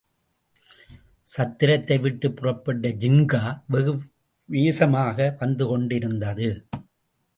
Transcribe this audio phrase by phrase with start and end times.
[1.23, 3.61] சத்திரத்தை விட்டுப் புறப்பட்ட ஜின்கா
[3.67, 4.01] வெகு
[4.45, 6.49] வேசமாக வந்துகொண்டிருந்தது.